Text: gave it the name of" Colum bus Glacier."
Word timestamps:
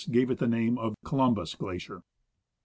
gave 0.09 0.31
it 0.31 0.39
the 0.39 0.47
name 0.47 0.79
of" 0.79 0.95
Colum 1.05 1.35
bus 1.35 1.53
Glacier." 1.53 2.01